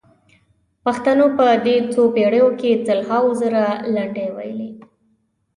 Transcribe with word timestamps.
پښتنو 0.83 1.25
په 1.37 1.45
دې 1.65 1.75
څو 1.93 2.01
پېړیو 2.15 2.47
کې 2.59 2.81
سلهاوو 2.85 3.37
زره 3.41 3.63
لنډۍ 3.93 4.27
ویلي. 4.35 4.71